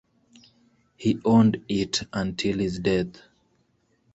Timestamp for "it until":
1.69-2.57